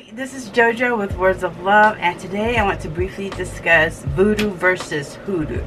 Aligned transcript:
Hi, 0.00 0.12
this 0.12 0.34
is 0.34 0.48
JoJo 0.50 0.96
with 0.96 1.16
Words 1.16 1.42
of 1.42 1.60
Love, 1.62 1.96
and 1.98 2.18
today 2.18 2.56
I 2.56 2.64
want 2.64 2.80
to 2.82 2.88
briefly 2.88 3.28
discuss 3.30 4.02
voodoo 4.02 4.50
versus 4.50 5.16
hoodoo. 5.16 5.62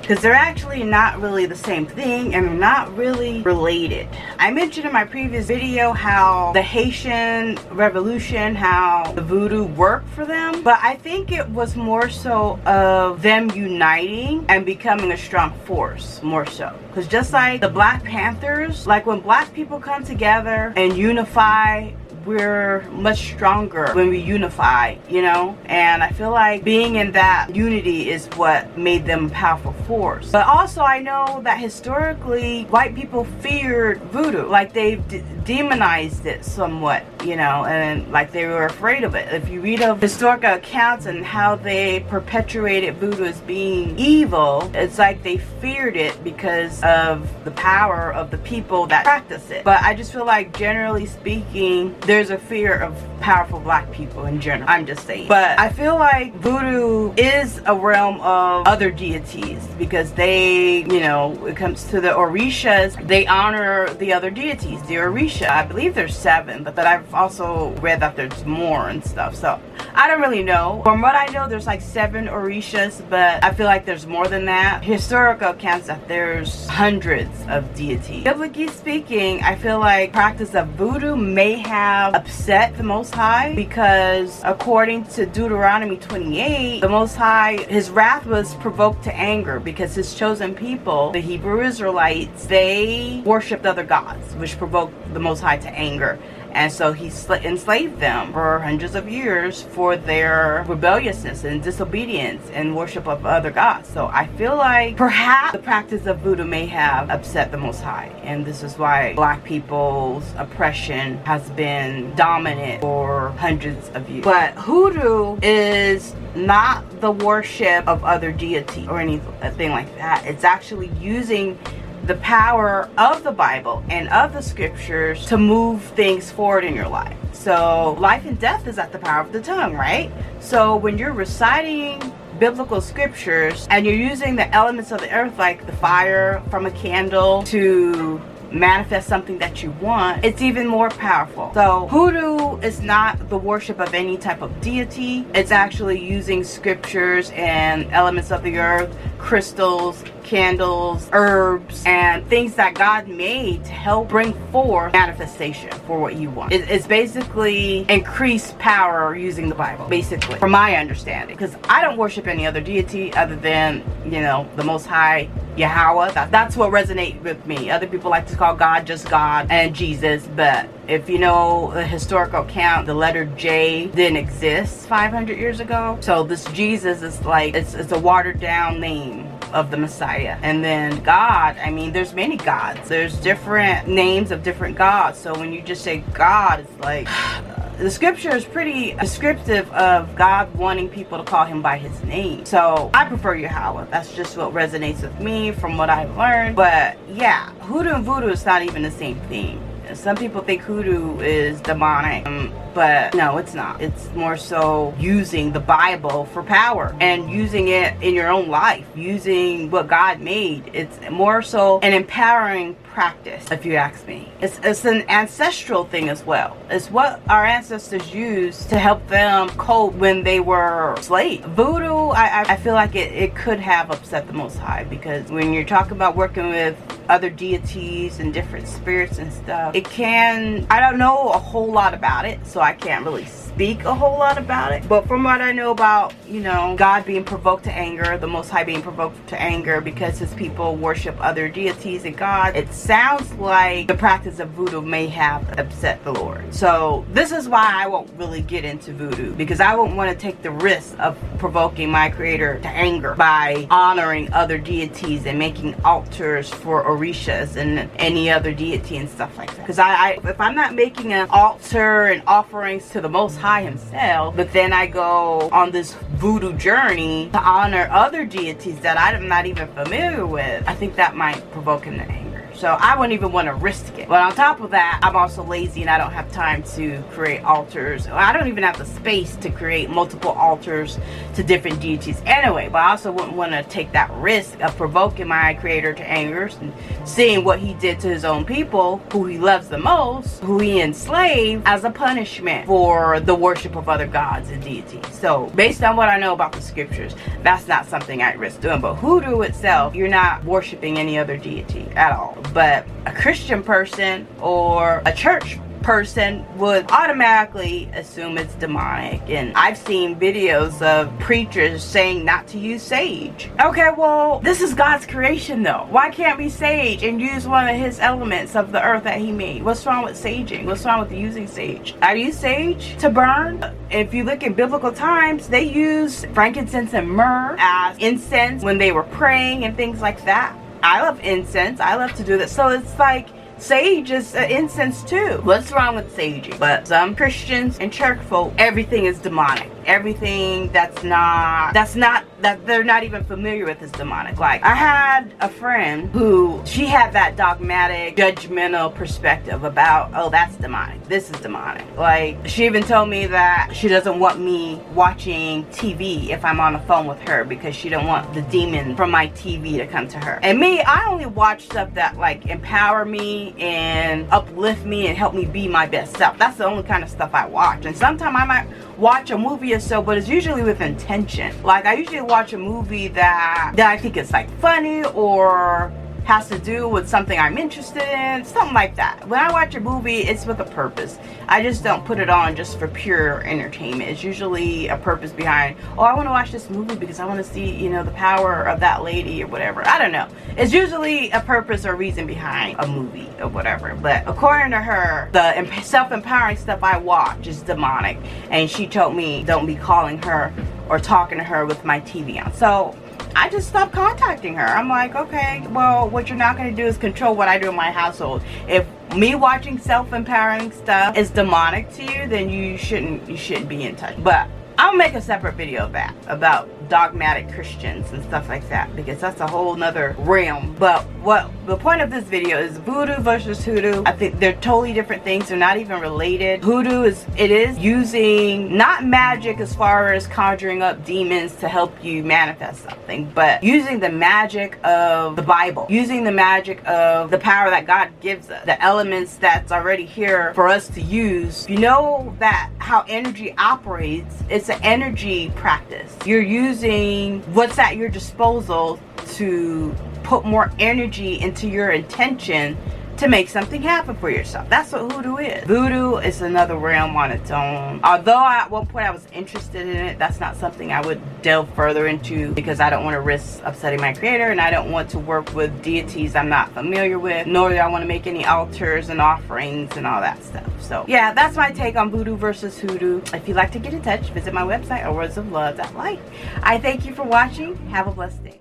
Because 0.00 0.20
they're 0.20 0.34
actually 0.34 0.82
not 0.82 1.20
really 1.20 1.46
the 1.46 1.56
same 1.56 1.86
thing 1.86 2.34
and 2.34 2.46
they're 2.46 2.54
not 2.54 2.94
really 2.96 3.42
related. 3.42 4.08
I 4.38 4.50
mentioned 4.50 4.86
in 4.86 4.92
my 4.92 5.04
previous 5.04 5.46
video 5.46 5.92
how 5.92 6.52
the 6.52 6.62
Haitian 6.62 7.58
Revolution, 7.70 8.54
how 8.54 9.12
the 9.12 9.22
voodoo 9.22 9.64
worked 9.64 10.08
for 10.10 10.26
them, 10.26 10.62
but 10.62 10.78
I 10.82 10.96
think 10.96 11.30
it 11.30 11.48
was 11.50 11.76
more 11.76 12.08
so 12.08 12.58
of 12.66 13.22
them 13.22 13.50
uniting 13.52 14.44
and 14.48 14.66
becoming 14.66 15.12
a 15.12 15.16
strong 15.16 15.52
force, 15.60 16.22
more 16.22 16.46
so. 16.46 16.76
Because 16.88 17.06
just 17.06 17.32
like 17.32 17.60
the 17.60 17.68
Black 17.68 18.02
Panthers, 18.04 18.86
like 18.86 19.06
when 19.06 19.20
black 19.20 19.52
people 19.54 19.78
come 19.78 20.04
together 20.04 20.72
and 20.76 20.96
unify 20.96 21.90
we're 22.28 22.82
much 22.90 23.32
stronger 23.32 23.90
when 23.94 24.10
we 24.10 24.18
unify, 24.18 24.96
you 25.08 25.22
know? 25.22 25.56
And 25.64 26.02
I 26.02 26.10
feel 26.10 26.30
like 26.30 26.62
being 26.62 26.96
in 26.96 27.12
that 27.12 27.56
unity 27.56 28.10
is 28.10 28.26
what 28.36 28.76
made 28.76 29.06
them 29.06 29.26
a 29.26 29.30
powerful 29.30 29.72
force. 29.86 30.30
But 30.30 30.46
also, 30.46 30.82
I 30.82 31.00
know 31.00 31.40
that 31.44 31.58
historically, 31.58 32.64
white 32.64 32.94
people 32.94 33.24
feared 33.40 34.02
voodoo. 34.12 34.46
Like 34.46 34.74
they've 34.74 35.02
demonized 35.48 36.26
it 36.26 36.44
somewhat, 36.44 37.02
you 37.24 37.34
know, 37.34 37.64
and 37.64 38.12
like 38.12 38.30
they 38.32 38.44
were 38.44 38.66
afraid 38.66 39.02
of 39.02 39.14
it. 39.14 39.32
If 39.32 39.48
you 39.48 39.62
read 39.62 39.80
of 39.80 39.98
historical 39.98 40.52
accounts 40.52 41.06
and 41.06 41.24
how 41.24 41.56
they 41.56 42.00
perpetuated 42.00 42.96
voodoo 42.96 43.24
as 43.24 43.40
being 43.40 43.98
evil, 43.98 44.70
it's 44.74 44.98
like 44.98 45.22
they 45.22 45.38
feared 45.38 45.96
it 45.96 46.22
because 46.22 46.82
of 46.82 47.32
the 47.44 47.50
power 47.52 48.12
of 48.12 48.30
the 48.30 48.36
people 48.38 48.86
that 48.88 49.04
practice 49.04 49.48
it. 49.48 49.64
But 49.64 49.82
I 49.82 49.94
just 49.94 50.12
feel 50.12 50.26
like 50.26 50.54
generally 50.54 51.06
speaking, 51.06 51.98
there's 52.00 52.28
a 52.28 52.36
fear 52.36 52.78
of 52.82 53.02
powerful 53.20 53.58
black 53.58 53.90
people 53.90 54.26
in 54.26 54.42
general. 54.42 54.68
I'm 54.68 54.84
just 54.84 55.06
saying. 55.06 55.28
But 55.28 55.58
I 55.58 55.70
feel 55.70 55.94
like 55.94 56.34
voodoo 56.36 57.14
is 57.16 57.62
a 57.64 57.74
realm 57.74 58.20
of 58.20 58.66
other 58.66 58.90
deities 58.90 59.66
because 59.78 60.12
they, 60.12 60.80
you 60.82 61.00
know, 61.00 61.46
it 61.46 61.56
comes 61.56 61.84
to 61.84 62.02
the 62.02 62.08
Orishas, 62.08 63.08
they 63.08 63.26
honor 63.26 63.88
the 63.94 64.12
other 64.12 64.30
deities, 64.30 64.82
the 64.82 64.98
I 65.42 65.64
believe 65.64 65.94
there's 65.94 66.16
seven, 66.16 66.64
but 66.64 66.74
that 66.76 66.86
I've 66.86 67.14
also 67.14 67.70
read 67.80 68.00
that 68.00 68.16
there's 68.16 68.44
more 68.44 68.88
and 68.88 69.04
stuff. 69.04 69.34
So 69.34 69.60
I 69.94 70.06
don't 70.06 70.20
really 70.20 70.42
know. 70.42 70.80
From 70.84 71.00
what 71.00 71.14
I 71.14 71.26
know, 71.26 71.48
there's 71.48 71.66
like 71.66 71.80
seven 71.80 72.26
Orishas, 72.26 73.02
but 73.08 73.42
I 73.42 73.52
feel 73.52 73.66
like 73.66 73.84
there's 73.84 74.06
more 74.06 74.26
than 74.28 74.44
that. 74.46 74.84
Historical 74.84 75.50
accounts 75.50 75.86
that 75.86 76.06
there's 76.08 76.66
hundreds 76.68 77.30
of 77.48 77.74
deities. 77.74 78.24
Biblically 78.24 78.68
speaking, 78.68 79.40
I 79.42 79.56
feel 79.56 79.78
like 79.78 80.12
practice 80.12 80.54
of 80.54 80.68
voodoo 80.68 81.16
may 81.16 81.54
have 81.54 82.14
upset 82.14 82.76
the 82.76 82.82
Most 82.82 83.14
High 83.14 83.54
because 83.54 84.42
according 84.44 85.04
to 85.06 85.26
Deuteronomy 85.26 85.96
28, 85.96 86.80
the 86.80 86.88
Most 86.88 87.16
High, 87.16 87.56
his 87.68 87.90
wrath 87.90 88.26
was 88.26 88.54
provoked 88.56 89.04
to 89.04 89.14
anger 89.14 89.60
because 89.60 89.94
his 89.94 90.14
chosen 90.14 90.54
people, 90.54 91.10
the 91.10 91.20
Hebrew 91.20 91.62
Israelites, 91.62 92.46
they 92.46 93.22
worshipped 93.24 93.66
other 93.66 93.84
gods, 93.84 94.34
which 94.34 94.56
provoked 94.58 95.14
the 95.14 95.20
Most 95.20 95.40
High 95.40 95.58
to 95.58 95.70
anger. 95.70 96.18
And 96.52 96.72
so 96.72 96.92
he 96.92 97.06
enslaved 97.06 98.00
them 98.00 98.32
for 98.32 98.58
hundreds 98.58 98.94
of 98.94 99.08
years 99.08 99.62
for 99.62 99.96
their 99.96 100.64
rebelliousness 100.68 101.44
and 101.44 101.62
disobedience 101.62 102.48
and 102.50 102.76
worship 102.76 103.06
of 103.06 103.24
other 103.26 103.50
gods. 103.50 103.88
So 103.88 104.06
I 104.06 104.26
feel 104.28 104.56
like 104.56 104.96
perhaps 104.96 105.52
the 105.52 105.58
practice 105.58 106.06
of 106.06 106.18
voodoo 106.20 106.44
may 106.44 106.66
have 106.66 107.10
upset 107.10 107.52
the 107.52 107.58
Most 107.58 107.82
High. 107.82 108.06
And 108.22 108.44
this 108.44 108.62
is 108.62 108.78
why 108.78 109.14
black 109.14 109.44
people's 109.44 110.24
oppression 110.36 111.18
has 111.18 111.48
been 111.50 112.14
dominant 112.14 112.80
for 112.80 113.30
hundreds 113.32 113.88
of 113.90 114.08
years. 114.10 114.24
But 114.24 114.54
hoodoo 114.54 115.38
is 115.42 116.14
not 116.34 117.00
the 117.00 117.10
worship 117.10 117.86
of 117.86 118.04
other 118.04 118.32
deity 118.32 118.86
or 118.88 119.00
anything 119.00 119.70
like 119.70 119.94
that. 119.96 120.24
It's 120.26 120.44
actually 120.44 120.88
using 121.00 121.58
the 122.04 122.16
power 122.16 122.88
of 122.96 123.22
the 123.24 123.32
Bible 123.32 123.82
and 123.90 124.08
of 124.08 124.32
the 124.32 124.40
scriptures 124.40 125.26
to 125.26 125.36
move 125.36 125.82
things 125.82 126.30
forward 126.30 126.64
in 126.64 126.74
your 126.74 126.88
life. 126.88 127.16
So, 127.32 127.96
life 128.00 128.24
and 128.26 128.38
death 128.38 128.66
is 128.66 128.78
at 128.78 128.92
the 128.92 128.98
power 128.98 129.20
of 129.20 129.32
the 129.32 129.40
tongue, 129.40 129.74
right? 129.74 130.10
So, 130.40 130.76
when 130.76 130.98
you're 130.98 131.12
reciting 131.12 132.12
biblical 132.38 132.80
scriptures 132.80 133.66
and 133.70 133.84
you're 133.84 133.94
using 133.94 134.36
the 134.36 134.52
elements 134.54 134.92
of 134.92 135.00
the 135.00 135.12
earth, 135.12 135.38
like 135.38 135.66
the 135.66 135.72
fire 135.72 136.42
from 136.50 136.66
a 136.66 136.70
candle, 136.70 137.42
to 137.44 138.20
manifest 138.50 139.08
something 139.08 139.38
that 139.38 139.62
you 139.62 139.70
want, 139.72 140.24
it's 140.24 140.42
even 140.42 140.66
more 140.66 140.88
powerful. 140.90 141.50
So 141.54 141.86
hoodoo 141.88 142.58
is 142.58 142.80
not 142.80 143.28
the 143.28 143.38
worship 143.38 143.78
of 143.78 143.94
any 143.94 144.16
type 144.16 144.42
of 144.42 144.60
deity. 144.60 145.26
It's 145.34 145.50
actually 145.50 146.00
using 146.02 146.44
scriptures 146.44 147.30
and 147.34 147.90
elements 147.92 148.30
of 148.30 148.42
the 148.42 148.58
earth, 148.58 148.96
crystals, 149.18 150.02
candles, 150.28 151.08
herbs, 151.12 151.82
and 151.86 152.26
things 152.28 152.54
that 152.56 152.74
God 152.74 153.08
made 153.08 153.64
to 153.64 153.72
help 153.72 154.10
bring 154.10 154.34
forth 154.52 154.92
manifestation 154.92 155.70
for 155.86 155.98
what 155.98 156.16
you 156.16 156.28
want. 156.28 156.52
It's 156.52 156.86
basically 156.86 157.86
increased 157.88 158.58
power 158.58 159.16
using 159.16 159.48
the 159.48 159.54
Bible, 159.54 159.88
basically, 159.88 160.38
from 160.38 160.50
my 160.50 160.76
understanding. 160.76 161.34
Because 161.34 161.56
I 161.64 161.80
don't 161.80 161.96
worship 161.96 162.26
any 162.26 162.46
other 162.46 162.60
deity 162.60 163.12
other 163.14 163.36
than, 163.36 163.82
you 164.04 164.20
know, 164.20 164.46
the 164.56 164.64
Most 164.64 164.84
High 164.84 165.30
Yahweh. 165.56 166.12
That, 166.12 166.30
that's 166.30 166.58
what 166.58 166.72
resonates 166.72 167.20
with 167.22 167.44
me. 167.46 167.70
Other 167.70 167.86
people 167.86 168.10
like 168.10 168.26
to 168.26 168.36
call 168.36 168.54
God 168.54 168.86
just 168.86 169.08
God 169.08 169.46
and 169.50 169.74
Jesus, 169.74 170.26
but 170.36 170.68
if 170.88 171.08
you 171.08 171.18
know 171.18 171.72
the 171.72 171.86
historical 171.86 172.42
account, 172.42 172.86
the 172.86 172.94
letter 172.94 173.24
J 173.24 173.86
didn't 173.86 174.18
exist 174.18 174.86
500 174.88 175.38
years 175.38 175.60
ago. 175.60 175.96
So 176.02 176.22
this 176.22 176.44
Jesus 176.52 177.00
is 177.02 177.24
like, 177.24 177.54
it's, 177.54 177.72
it's 177.72 177.92
a 177.92 177.98
watered 177.98 178.40
down 178.40 178.78
name 178.78 179.37
of 179.52 179.70
the 179.70 179.76
Messiah. 179.76 180.38
And 180.42 180.64
then 180.64 181.02
God, 181.02 181.56
I 181.58 181.70
mean, 181.70 181.92
there's 181.92 182.14
many 182.14 182.36
gods. 182.36 182.88
There's 182.88 183.16
different 183.16 183.88
names 183.88 184.30
of 184.30 184.42
different 184.42 184.76
gods. 184.76 185.18
So 185.18 185.38
when 185.38 185.52
you 185.52 185.62
just 185.62 185.82
say 185.82 185.98
God, 186.12 186.60
it's 186.60 186.80
like 186.80 187.08
the 187.78 187.90
scripture 187.90 188.34
is 188.34 188.44
pretty 188.44 188.92
descriptive 188.94 189.70
of 189.72 190.14
God 190.16 190.52
wanting 190.54 190.88
people 190.88 191.18
to 191.18 191.24
call 191.24 191.44
him 191.44 191.62
by 191.62 191.78
his 191.78 192.02
name. 192.04 192.44
So 192.44 192.90
I 192.94 193.04
prefer 193.04 193.36
Yahweh. 193.36 193.86
That's 193.90 194.14
just 194.14 194.36
what 194.36 194.52
resonates 194.52 195.02
with 195.02 195.18
me 195.20 195.52
from 195.52 195.76
what 195.76 195.90
I've 195.90 196.16
learned. 196.16 196.56
But 196.56 196.98
yeah, 197.08 197.50
hoodoo 197.60 197.94
and 197.94 198.04
voodoo 198.04 198.28
is 198.28 198.44
not 198.44 198.62
even 198.62 198.82
the 198.82 198.90
same 198.90 199.20
thing. 199.22 199.67
Some 199.94 200.16
people 200.16 200.42
think 200.42 200.62
hoodoo 200.62 201.18
is 201.20 201.60
demonic, 201.60 202.26
um, 202.26 202.52
but 202.74 203.14
no, 203.14 203.38
it's 203.38 203.54
not. 203.54 203.80
It's 203.80 204.12
more 204.14 204.36
so 204.36 204.94
using 204.98 205.52
the 205.52 205.60
Bible 205.60 206.26
for 206.26 206.42
power 206.42 206.94
and 207.00 207.30
using 207.30 207.68
it 207.68 208.00
in 208.02 208.14
your 208.14 208.28
own 208.28 208.48
life, 208.48 208.86
using 208.94 209.70
what 209.70 209.88
God 209.88 210.20
made. 210.20 210.70
It's 210.74 210.98
more 211.10 211.42
so 211.42 211.78
an 211.80 211.94
empowering 211.94 212.76
practice, 212.98 213.48
if 213.52 213.64
you 213.64 213.76
ask 213.76 214.04
me. 214.08 214.28
It's, 214.40 214.58
it's 214.64 214.84
an 214.84 215.08
ancestral 215.08 215.84
thing 215.84 216.08
as 216.08 216.24
well. 216.24 216.56
It's 216.68 216.90
what 216.90 217.20
our 217.28 217.44
ancestors 217.44 218.12
used 218.12 218.68
to 218.70 218.76
help 218.76 219.06
them 219.06 219.50
cope 219.50 219.94
when 219.94 220.24
they 220.24 220.40
were 220.40 220.96
slaves. 221.00 221.46
Voodoo, 221.46 222.08
I, 222.08 222.40
I 222.48 222.56
feel 222.56 222.74
like 222.74 222.96
it, 222.96 223.12
it 223.12 223.36
could 223.36 223.60
have 223.60 223.92
upset 223.92 224.26
the 224.26 224.32
Most 224.32 224.58
High 224.58 224.82
because 224.82 225.30
when 225.30 225.52
you're 225.52 225.62
talking 225.62 225.92
about 225.92 226.16
working 226.16 226.48
with 226.48 226.76
other 227.08 227.30
deities 227.30 228.18
and 228.18 228.34
different 228.34 228.66
spirits 228.66 229.18
and 229.18 229.32
stuff, 229.32 229.76
it 229.76 229.84
can, 229.84 230.66
I 230.68 230.80
don't 230.80 230.98
know 230.98 231.28
a 231.28 231.38
whole 231.38 231.70
lot 231.70 231.94
about 231.94 232.24
it, 232.24 232.44
so 232.44 232.60
I 232.60 232.72
can't 232.72 233.04
really 233.04 233.26
speak 233.58 233.82
a 233.82 233.92
whole 233.92 234.16
lot 234.16 234.38
about 234.38 234.70
it. 234.70 234.88
But 234.88 235.08
from 235.08 235.24
what 235.24 235.40
I 235.40 235.50
know 235.50 235.72
about, 235.72 236.14
you 236.28 236.38
know, 236.38 236.76
God 236.78 237.04
being 237.04 237.24
provoked 237.24 237.64
to 237.64 237.72
anger, 237.72 238.16
the 238.16 238.28
Most 238.28 238.50
High 238.50 238.62
being 238.62 238.82
provoked 238.82 239.26
to 239.30 239.40
anger 239.40 239.80
because 239.80 240.16
his 240.16 240.32
people 240.34 240.76
worship 240.76 241.16
other 241.18 241.48
deities 241.48 242.04
and 242.04 242.16
God, 242.16 242.54
it 242.54 242.72
sounds 242.72 243.32
like 243.34 243.88
the 243.88 243.96
practice 243.96 244.38
of 244.38 244.50
voodoo 244.50 244.80
may 244.80 245.08
have 245.08 245.58
upset 245.58 246.04
the 246.04 246.12
Lord. 246.12 246.54
So 246.54 247.04
this 247.12 247.32
is 247.32 247.48
why 247.48 247.72
I 247.74 247.88
won't 247.88 248.08
really 248.16 248.42
get 248.42 248.64
into 248.64 248.92
voodoo 248.92 249.34
because 249.34 249.58
I 249.58 249.74
won't 249.74 249.96
want 249.96 250.08
to 250.08 250.16
take 250.16 250.40
the 250.40 250.52
risk 250.52 250.96
of 251.00 251.18
provoking 251.40 251.90
my 251.90 252.10
creator 252.10 252.60
to 252.60 252.68
anger 252.68 253.16
by 253.16 253.66
honoring 253.72 254.32
other 254.32 254.58
deities 254.58 255.26
and 255.26 255.36
making 255.36 255.74
altars 255.84 256.48
for 256.48 256.84
Orishas 256.84 257.56
and 257.56 257.90
any 257.96 258.30
other 258.30 258.54
deity 258.54 258.98
and 258.98 259.10
stuff 259.10 259.36
like 259.36 259.50
that. 259.56 259.62
Because 259.62 259.80
I, 259.80 259.90
I, 259.90 260.18
if 260.22 260.40
I'm 260.40 260.54
not 260.54 260.76
making 260.76 261.12
an 261.12 261.28
altar 261.30 262.06
and 262.06 262.22
offerings 262.28 262.88
to 262.90 263.00
the 263.00 263.08
Most 263.08 263.36
High 263.36 263.47
high 263.48 263.62
himself. 263.62 264.36
But 264.36 264.52
then 264.52 264.74
I 264.74 264.86
go 264.86 265.48
on 265.52 265.70
this 265.70 265.94
voodoo 266.20 266.52
journey 266.58 267.30
to 267.32 267.40
honor 267.40 267.88
other 267.90 268.26
deities 268.26 268.78
that 268.80 268.98
I'm 269.00 269.26
not 269.26 269.46
even 269.46 269.66
familiar 269.68 270.26
with. 270.26 270.64
I 270.66 270.74
think 270.74 270.96
that 270.96 271.16
might 271.16 271.40
provoke 271.50 271.84
him 271.84 271.96
to 271.96 272.04
anger. 272.04 272.27
So 272.58 272.76
I 272.80 272.98
wouldn't 272.98 273.12
even 273.12 273.30
want 273.30 273.46
to 273.46 273.54
risk 273.54 273.96
it. 273.98 274.08
But 274.08 274.20
on 274.20 274.34
top 274.34 274.60
of 274.60 274.72
that, 274.72 274.98
I'm 275.04 275.14
also 275.14 275.44
lazy 275.44 275.82
and 275.82 275.88
I 275.88 275.96
don't 275.96 276.10
have 276.10 276.32
time 276.32 276.64
to 276.74 277.00
create 277.12 277.44
altars. 277.44 278.08
I 278.08 278.32
don't 278.32 278.48
even 278.48 278.64
have 278.64 278.76
the 278.76 278.84
space 278.84 279.36
to 279.36 279.50
create 279.50 279.90
multiple 279.90 280.32
altars 280.32 280.98
to 281.36 281.44
different 281.44 281.80
deities 281.80 282.20
anyway. 282.26 282.68
But 282.68 282.78
I 282.78 282.90
also 282.90 283.12
wouldn't 283.12 283.34
want 283.34 283.52
to 283.52 283.62
take 283.62 283.92
that 283.92 284.10
risk 284.14 284.60
of 284.60 284.76
provoking 284.76 285.28
my 285.28 285.54
creator 285.54 285.92
to 285.92 286.02
anger 286.02 286.50
and 286.60 286.72
seeing 287.04 287.44
what 287.44 287.60
he 287.60 287.74
did 287.74 288.00
to 288.00 288.08
his 288.08 288.24
own 288.24 288.44
people, 288.44 289.00
who 289.12 289.26
he 289.26 289.38
loves 289.38 289.68
the 289.68 289.78
most, 289.78 290.42
who 290.42 290.58
he 290.58 290.80
enslaved, 290.80 291.62
as 291.64 291.84
a 291.84 291.90
punishment 291.90 292.66
for 292.66 293.20
the 293.20 293.34
worship 293.36 293.76
of 293.76 293.88
other 293.88 294.08
gods 294.08 294.50
and 294.50 294.64
deities. 294.64 295.06
So 295.12 295.46
based 295.54 295.84
on 295.84 295.94
what 295.94 296.08
I 296.08 296.18
know 296.18 296.32
about 296.32 296.52
the 296.52 296.60
scriptures, 296.60 297.14
that's 297.44 297.68
not 297.68 297.86
something 297.86 298.20
I 298.20 298.32
risk 298.32 298.60
doing. 298.60 298.80
But 298.80 298.96
hoodoo 298.96 299.42
itself, 299.42 299.94
you're 299.94 300.08
not 300.08 300.44
worshiping 300.44 300.98
any 300.98 301.18
other 301.18 301.36
deity 301.36 301.86
at 301.94 302.12
all. 302.12 302.36
But 302.52 302.86
a 303.06 303.12
Christian 303.12 303.62
person 303.62 304.26
or 304.40 305.02
a 305.04 305.12
church 305.12 305.58
person 305.88 306.44
would 306.58 306.90
automatically 306.90 307.88
assume 307.94 308.36
it's 308.36 308.54
demonic. 308.56 309.22
And 309.30 309.56
I've 309.56 309.78
seen 309.78 310.16
videos 310.16 310.82
of 310.82 311.16
preachers 311.18 311.82
saying 311.82 312.26
not 312.26 312.46
to 312.48 312.58
use 312.58 312.82
sage. 312.82 313.50
Okay, 313.58 313.88
well, 313.96 314.40
this 314.40 314.60
is 314.60 314.74
God's 314.74 315.06
creation 315.06 315.62
though. 315.62 315.86
Why 315.88 316.10
can't 316.10 316.38
we 316.38 316.50
sage 316.50 317.02
and 317.02 317.20
use 317.20 317.46
one 317.46 317.68
of 317.68 317.76
his 317.76 318.00
elements 318.00 318.54
of 318.54 318.70
the 318.70 318.84
earth 318.84 319.04
that 319.04 319.18
he 319.18 319.32
made? 319.32 319.62
What's 319.62 319.86
wrong 319.86 320.04
with 320.04 320.22
saging? 320.22 320.66
What's 320.66 320.84
wrong 320.84 321.00
with 321.00 321.12
using 321.12 321.46
sage? 321.46 321.94
I 322.02 322.14
use 322.14 322.38
sage 322.38 322.96
to 322.98 323.08
burn. 323.08 323.64
If 323.90 324.12
you 324.12 324.24
look 324.24 324.42
in 324.42 324.52
biblical 324.52 324.92
times, 324.92 325.48
they 325.48 325.62
used 325.62 326.26
frankincense 326.34 326.92
and 326.92 327.08
myrrh 327.08 327.56
as 327.58 327.96
incense 327.98 328.62
when 328.62 328.76
they 328.76 328.92
were 328.92 329.04
praying 329.04 329.64
and 329.64 329.74
things 329.76 330.02
like 330.02 330.22
that. 330.26 330.54
I 330.82 331.02
love 331.02 331.20
incense. 331.20 331.80
I 331.80 331.96
love 331.96 332.12
to 332.14 332.24
do 332.24 332.38
that. 332.38 332.50
So 332.50 332.68
it's 332.68 332.98
like 332.98 333.28
Sage 333.58 334.12
is 334.12 334.36
uh, 334.36 334.46
incense 334.48 335.02
too. 335.02 335.40
What's 335.42 335.72
wrong 335.72 335.96
with 335.96 336.14
sage? 336.14 336.56
But 336.60 336.86
some 336.86 337.16
Christians 337.16 337.76
and 337.80 337.92
church 337.92 338.20
folk, 338.20 338.52
everything 338.56 339.06
is 339.06 339.18
demonic. 339.18 339.68
Everything 339.84 340.70
that's 340.70 341.02
not, 341.02 341.74
that's 341.74 341.96
not, 341.96 342.24
that 342.40 342.64
they're 342.66 342.84
not 342.84 343.02
even 343.02 343.24
familiar 343.24 343.64
with 343.64 343.82
is 343.82 343.90
demonic. 343.92 344.38
Like, 344.38 344.62
I 344.62 344.74
had 344.74 345.34
a 345.40 345.48
friend 345.48 346.08
who, 346.10 346.62
she 346.64 346.86
had 346.86 347.12
that 347.12 347.36
dogmatic, 347.36 348.16
judgmental 348.16 348.94
perspective 348.94 349.64
about, 349.64 350.10
oh, 350.14 350.30
that's 350.30 350.56
demonic. 350.56 351.02
This 351.08 351.30
is 351.30 351.40
demonic. 351.40 351.84
Like, 351.96 352.36
she 352.46 352.64
even 352.66 352.82
told 352.82 353.08
me 353.08 353.26
that 353.26 353.70
she 353.72 353.88
doesn't 353.88 354.18
want 354.18 354.40
me 354.40 354.80
watching 354.94 355.64
TV 355.66 356.28
if 356.30 356.44
I'm 356.44 356.60
on 356.60 356.74
the 356.74 356.78
phone 356.80 357.06
with 357.06 357.20
her 357.28 357.44
because 357.44 357.74
she 357.74 357.88
don't 357.88 358.06
want 358.06 358.32
the 358.34 358.42
demon 358.42 358.96
from 358.96 359.10
my 359.10 359.28
TV 359.28 359.76
to 359.78 359.86
come 359.86 360.08
to 360.08 360.18
her. 360.18 360.38
And 360.42 360.58
me, 360.58 360.80
I 360.80 361.10
only 361.10 361.26
watch 361.26 361.64
stuff 361.64 361.92
that 361.94 362.16
like 362.16 362.46
empower 362.46 363.04
me 363.04 363.54
and 363.58 364.28
uplift 364.30 364.84
me 364.84 365.08
and 365.08 365.16
help 365.16 365.34
me 365.34 365.44
be 365.44 365.68
my 365.68 365.86
best 365.86 366.16
self. 366.16 366.38
That's 366.38 366.58
the 366.58 366.64
only 366.64 366.82
kind 366.82 367.02
of 367.02 367.10
stuff 367.10 367.30
I 367.34 367.46
watch. 367.46 367.84
And 367.84 367.96
sometimes 367.96 368.36
I 368.36 368.44
might 368.44 368.68
watch 368.98 369.30
a 369.30 369.38
movie 369.38 369.74
or 369.74 369.80
so, 369.80 370.02
but 370.02 370.18
it's 370.18 370.28
usually 370.28 370.62
with 370.62 370.80
intention. 370.80 371.62
Like 371.62 371.86
I 371.86 371.94
usually 371.94 372.20
watch 372.28 372.52
a 372.52 372.58
movie 372.58 373.08
that 373.08 373.72
that 373.76 373.90
I 373.90 373.98
think 373.98 374.16
is 374.16 374.30
like 374.32 374.50
funny 374.60 375.02
or 375.04 375.92
has 376.24 376.46
to 376.46 376.58
do 376.58 376.86
with 376.86 377.08
something 377.08 377.38
I'm 377.38 377.56
interested 377.56 378.02
in, 378.02 378.44
something 378.44 378.74
like 378.74 378.94
that. 378.96 379.26
When 379.28 379.40
I 379.40 379.50
watch 379.50 379.74
a 379.76 379.80
movie, 379.80 380.18
it's 380.18 380.44
with 380.44 380.60
a 380.60 380.64
purpose. 380.64 381.18
I 381.48 381.62
just 381.62 381.82
don't 381.82 382.04
put 382.04 382.18
it 382.18 382.28
on 382.28 382.54
just 382.54 382.78
for 382.78 382.86
pure 382.86 383.40
entertainment. 383.44 384.10
It's 384.10 384.22
usually 384.22 384.88
a 384.88 384.98
purpose 384.98 385.32
behind, 385.32 385.76
oh, 385.96 386.02
I 386.02 386.12
want 386.12 386.26
to 386.26 386.30
watch 386.30 386.52
this 386.52 386.68
movie 386.68 386.96
because 386.96 387.18
I 387.18 387.24
want 387.24 387.42
to 387.42 387.50
see, 387.50 387.74
you 387.74 387.88
know, 387.88 388.04
the 388.04 388.10
power 388.10 388.64
of 388.64 388.78
that 388.80 389.02
lady 389.02 389.42
or 389.42 389.46
whatever. 389.46 389.88
I 389.88 389.98
don't 389.98 390.12
know. 390.12 390.28
It's 390.58 390.70
usually 390.70 391.30
a 391.30 391.40
purpose 391.40 391.86
or 391.86 391.96
reason 391.96 392.26
behind 392.26 392.76
a 392.78 392.86
movie 392.86 393.30
or 393.40 393.48
whatever. 393.48 393.94
But 393.94 394.28
according 394.28 394.72
to 394.72 394.82
her, 394.82 395.30
the 395.32 395.80
self-empowering 395.80 396.58
stuff 396.58 396.82
I 396.82 396.98
watch 396.98 397.46
is 397.46 397.62
demonic. 397.62 398.18
And 398.50 398.68
she 398.68 398.86
told 398.86 399.16
me 399.16 399.44
don't 399.44 399.64
be 399.64 399.76
calling 399.76 400.20
her 400.24 400.52
or 400.88 400.98
talking 400.98 401.38
to 401.38 401.44
her 401.44 401.66
with 401.66 401.84
my 401.84 402.00
TV 402.00 402.44
on. 402.44 402.52
So 402.54 402.96
I 403.34 403.48
just 403.48 403.68
stopped 403.68 403.92
contacting 403.92 404.54
her. 404.54 404.66
I'm 404.66 404.88
like, 404.88 405.14
okay, 405.14 405.66
well, 405.70 406.08
what 406.08 406.28
you're 406.28 406.38
not 406.38 406.56
going 406.56 406.74
to 406.74 406.76
do 406.76 406.86
is 406.86 406.96
control 406.96 407.34
what 407.34 407.48
I 407.48 407.58
do 407.58 407.68
in 407.68 407.74
my 407.74 407.90
household. 407.90 408.42
If 408.66 408.86
me 409.14 409.34
watching 409.34 409.78
self-empowering 409.78 410.72
stuff 410.72 411.16
is 411.16 411.30
demonic 411.30 411.92
to 411.94 412.02
you, 412.02 412.26
then 412.28 412.50
you 412.50 412.76
shouldn't 412.76 413.28
you 413.28 413.36
shouldn't 413.36 413.68
be 413.68 413.84
in 413.84 413.96
touch. 413.96 414.22
But 414.22 414.48
I'll 414.78 414.96
make 414.96 415.14
a 415.14 415.20
separate 415.20 415.54
video 415.54 415.84
of 415.84 415.92
that 415.92 416.14
about 416.26 416.68
dogmatic 416.88 417.52
Christians 417.52 418.10
and 418.12 418.22
stuff 418.24 418.48
like 418.48 418.68
that 418.68 418.94
because 418.96 419.20
that's 419.20 419.40
a 419.40 419.46
whole 419.46 419.76
nother 419.76 420.16
realm. 420.18 420.74
But 420.78 421.04
what 421.22 421.50
the 421.66 421.76
point 421.76 422.00
of 422.00 422.10
this 422.10 422.24
video 422.24 422.58
is 422.58 422.78
voodoo 422.78 423.20
versus 423.20 423.64
hoodoo. 423.64 424.02
I 424.06 424.12
think 424.12 424.40
they're 424.40 424.54
totally 424.54 424.92
different 424.92 425.22
things. 425.22 425.48
They're 425.48 425.58
not 425.58 425.76
even 425.76 426.00
related. 426.00 426.64
Hoodoo 426.64 427.02
is 427.02 427.26
it 427.36 427.50
is 427.50 427.78
using 427.78 428.76
not 428.76 429.04
magic 429.04 429.60
as 429.60 429.74
far 429.74 430.12
as 430.12 430.26
conjuring 430.26 430.82
up 430.82 431.04
demons 431.04 431.54
to 431.56 431.68
help 431.68 432.02
you 432.02 432.24
manifest 432.24 432.82
something, 432.82 433.30
but 433.34 433.62
using 433.62 434.00
the 434.00 434.08
magic 434.08 434.78
of 434.84 435.36
the 435.36 435.42
Bible, 435.42 435.86
using 435.90 436.24
the 436.24 436.32
magic 436.32 436.86
of 436.88 437.30
the 437.30 437.38
power 437.38 437.70
that 437.70 437.86
God 437.86 438.10
gives 438.20 438.50
us, 438.50 438.64
the 438.64 438.82
elements 438.82 439.36
that's 439.36 439.70
already 439.72 440.06
here 440.06 440.54
for 440.54 440.68
us 440.68 440.88
to 440.88 441.02
use. 441.02 441.68
You 441.68 441.78
know 441.78 442.34
that 442.38 442.70
how 442.78 443.04
energy 443.08 443.54
operates, 443.58 444.36
it's 444.48 444.70
an 444.70 444.80
energy 444.82 445.50
practice. 445.56 446.16
You're 446.24 446.40
using 446.40 446.77
using 446.78 447.40
what's 447.54 447.76
at 447.76 447.96
your 447.96 448.08
disposal 448.08 449.00
to 449.26 449.92
put 450.22 450.44
more 450.44 450.70
energy 450.78 451.40
into 451.40 451.68
your 451.68 451.90
intention 451.90 452.76
to 453.18 453.28
make 453.28 453.48
something 453.48 453.82
happen 453.82 454.16
for 454.16 454.30
yourself. 454.30 454.68
That's 454.68 454.92
what 454.92 455.12
hoodoo 455.12 455.36
is. 455.38 455.64
Voodoo 455.64 456.16
is 456.16 456.40
another 456.40 456.76
realm 456.76 457.16
on 457.16 457.32
its 457.32 457.50
own. 457.50 458.00
Although 458.04 458.46
at 458.46 458.70
one 458.70 458.86
point 458.86 459.06
I 459.06 459.10
was 459.10 459.26
interested 459.32 459.86
in 459.86 459.96
it, 459.96 460.18
that's 460.18 460.40
not 460.40 460.56
something 460.56 460.92
I 460.92 461.00
would 461.00 461.20
delve 461.42 461.68
further 461.74 462.06
into 462.06 462.52
because 462.54 462.80
I 462.80 462.90
don't 462.90 463.04
want 463.04 463.14
to 463.14 463.20
risk 463.20 463.60
upsetting 463.64 464.00
my 464.00 464.12
creator 464.12 464.50
and 464.50 464.60
I 464.60 464.70
don't 464.70 464.90
want 464.92 465.10
to 465.10 465.18
work 465.18 465.52
with 465.52 465.82
deities 465.82 466.36
I'm 466.36 466.48
not 466.48 466.72
familiar 466.72 467.18
with, 467.18 467.46
nor 467.46 467.70
do 467.70 467.76
I 467.76 467.88
want 467.88 468.02
to 468.02 468.08
make 468.08 468.26
any 468.26 468.44
altars 468.44 469.08
and 469.08 469.20
offerings 469.20 469.96
and 469.96 470.06
all 470.06 470.20
that 470.20 470.42
stuff. 470.44 470.68
So 470.80 471.04
yeah, 471.08 471.32
that's 471.32 471.56
my 471.56 471.72
take 471.72 471.96
on 471.96 472.10
voodoo 472.10 472.36
versus 472.36 472.78
hoodoo. 472.78 473.20
If 473.34 473.48
you'd 473.48 473.56
like 473.56 473.72
to 473.72 473.78
get 473.80 473.94
in 473.94 474.02
touch, 474.02 474.30
visit 474.30 474.54
my 474.54 474.62
website 474.62 475.04
or 475.06 475.26
wordsoflove.life. 475.26 476.20
I 476.62 476.78
thank 476.78 477.04
you 477.04 477.14
for 477.14 477.24
watching. 477.24 477.76
Have 477.88 478.06
a 478.06 478.12
blessed 478.12 478.44
day. 478.44 478.57